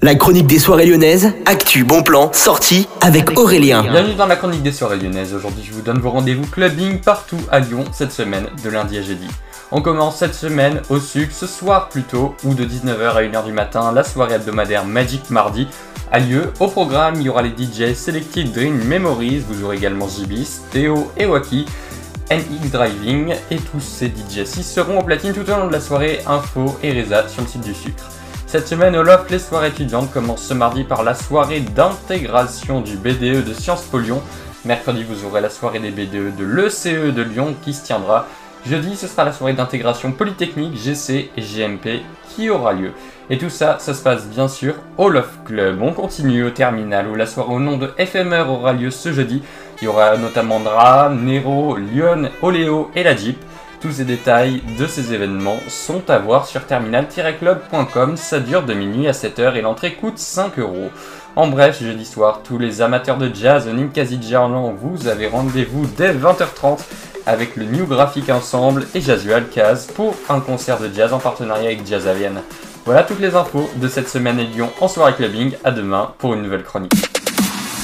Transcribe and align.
La 0.00 0.14
chronique 0.14 0.46
des 0.46 0.60
soirées 0.60 0.86
lyonnaises, 0.86 1.32
actu, 1.44 1.82
bon 1.82 2.04
plan, 2.04 2.32
sortie 2.32 2.86
avec 3.00 3.36
Aurélien. 3.36 3.82
Bienvenue 3.82 4.14
dans 4.14 4.28
la 4.28 4.36
chronique 4.36 4.62
des 4.62 4.70
soirées 4.70 4.96
lyonnaises. 4.96 5.34
Aujourd'hui, 5.34 5.64
je 5.64 5.72
vous 5.72 5.80
donne 5.80 5.98
vos 5.98 6.10
rendez-vous 6.10 6.46
clubbing 6.46 7.00
partout 7.00 7.40
à 7.50 7.58
Lyon 7.58 7.84
cette 7.90 8.12
semaine, 8.12 8.46
de 8.62 8.70
lundi 8.70 8.96
à 8.96 9.02
jeudi. 9.02 9.26
On 9.72 9.82
commence 9.82 10.18
cette 10.18 10.36
semaine 10.36 10.82
au 10.88 11.00
sucre, 11.00 11.34
ce 11.34 11.48
soir 11.48 11.88
plutôt, 11.88 12.36
ou 12.44 12.54
de 12.54 12.64
19h 12.64 13.08
à 13.08 13.22
1h 13.22 13.44
du 13.44 13.52
matin, 13.52 13.90
la 13.92 14.04
soirée 14.04 14.34
hebdomadaire 14.34 14.84
Magic 14.84 15.30
Mardi 15.30 15.66
a 16.12 16.20
lieu. 16.20 16.52
Au 16.60 16.68
programme, 16.68 17.16
il 17.16 17.22
y 17.22 17.28
aura 17.28 17.42
les 17.42 17.50
DJ 17.50 17.92
Selected 17.92 18.52
Dream 18.52 18.76
Memories, 18.84 19.42
vous 19.48 19.64
aurez 19.64 19.78
également 19.78 20.08
Jibis, 20.08 20.60
Théo 20.70 21.10
et 21.16 21.26
Waki. 21.26 21.66
NX 22.30 22.70
Driving 22.70 23.34
et 23.50 23.56
tous 23.56 23.80
ces 23.80 24.08
DJ6 24.08 24.62
seront 24.62 25.00
au 25.00 25.02
platine 25.02 25.32
tout 25.32 25.50
au 25.50 25.56
long 25.56 25.66
de 25.66 25.72
la 25.72 25.80
soirée 25.80 26.20
Info 26.26 26.78
et 26.82 26.92
Reza 26.92 27.26
sur 27.26 27.42
le 27.42 27.48
site 27.48 27.62
du 27.62 27.74
sucre. 27.74 28.04
Cette 28.48 28.66
semaine 28.66 28.96
au 28.96 29.04
les 29.28 29.38
soirées 29.38 29.68
étudiantes 29.68 30.10
commencent 30.10 30.46
ce 30.46 30.54
mardi 30.54 30.82
par 30.82 31.02
la 31.02 31.14
soirée 31.14 31.60
d'intégration 31.60 32.80
du 32.80 32.96
BDE 32.96 33.44
de 33.44 33.52
Sciences 33.52 33.82
Po 33.82 33.98
Lyon. 33.98 34.22
Mercredi, 34.64 35.04
vous 35.04 35.26
aurez 35.26 35.42
la 35.42 35.50
soirée 35.50 35.80
des 35.80 35.90
BDE 35.90 36.34
de 36.34 36.44
l'ECE 36.46 37.12
de 37.14 37.20
Lyon 37.22 37.54
qui 37.62 37.74
se 37.74 37.84
tiendra. 37.84 38.26
Jeudi, 38.64 38.96
ce 38.96 39.06
sera 39.06 39.24
la 39.24 39.34
soirée 39.34 39.52
d'intégration 39.52 40.12
polytechnique, 40.12 40.74
GC 40.78 41.30
et 41.36 41.42
GMP 41.42 42.00
qui 42.30 42.48
aura 42.48 42.72
lieu. 42.72 42.92
Et 43.28 43.36
tout 43.36 43.50
ça, 43.50 43.76
ça 43.80 43.92
se 43.92 44.02
passe 44.02 44.26
bien 44.26 44.48
sûr 44.48 44.76
au 44.96 45.10
Loft 45.10 45.44
Club. 45.44 45.82
On 45.82 45.92
continue 45.92 46.44
au 46.44 46.50
terminal 46.50 47.06
où 47.06 47.16
la 47.16 47.26
soirée 47.26 47.52
au 47.52 47.60
nom 47.60 47.76
de 47.76 47.90
FMR 47.98 48.48
aura 48.48 48.72
lieu 48.72 48.90
ce 48.90 49.12
jeudi. 49.12 49.42
Il 49.82 49.84
y 49.84 49.88
aura 49.88 50.16
notamment 50.16 50.58
Dra, 50.58 51.10
Nero, 51.10 51.76
Lyon, 51.76 52.30
Oléo 52.40 52.90
et 52.94 53.02
la 53.02 53.14
Jeep. 53.14 53.36
Tous 53.80 53.92
ces 53.92 54.04
détails 54.04 54.60
de 54.76 54.86
ces 54.88 55.14
événements 55.14 55.60
sont 55.68 56.10
à 56.10 56.18
voir 56.18 56.46
sur 56.46 56.66
terminal-club.com. 56.66 58.16
Ça 58.16 58.40
dure 58.40 58.64
de 58.64 58.74
minuit 58.74 59.06
à 59.06 59.12
7h 59.12 59.54
et 59.54 59.60
l'entrée 59.60 59.94
coûte 59.94 60.18
5 60.18 60.58
euros. 60.58 60.90
En 61.36 61.46
bref, 61.46 61.80
jeudi 61.80 62.04
soir, 62.04 62.40
tous 62.42 62.58
les 62.58 62.82
amateurs 62.82 63.18
de 63.18 63.32
jazz 63.32 63.68
au 63.68 63.72
Ninkasi 63.72 64.18
vous 64.80 65.06
avez 65.06 65.28
rendez-vous 65.28 65.86
dès 65.96 66.12
20h30 66.12 66.80
avec 67.24 67.54
le 67.54 67.66
New 67.66 67.86
Graphic 67.86 68.28
Ensemble 68.30 68.86
et 68.96 69.00
Jazual 69.00 69.48
Kaz 69.48 69.86
pour 69.86 70.16
un 70.28 70.40
concert 70.40 70.80
de 70.80 70.90
jazz 70.92 71.12
en 71.12 71.20
partenariat 71.20 71.66
avec 71.66 71.86
Jazz 71.86 72.08
Avienne. 72.08 72.40
Voilà 72.84 73.04
toutes 73.04 73.20
les 73.20 73.36
infos 73.36 73.70
de 73.76 73.86
cette 73.86 74.08
semaine 74.08 74.40
à 74.40 74.42
Lyon 74.42 74.70
en 74.80 74.88
soirée 74.88 75.14
clubbing. 75.14 75.52
À 75.62 75.70
demain 75.70 76.14
pour 76.18 76.34
une 76.34 76.42
nouvelle 76.42 76.64
chronique. 76.64 77.17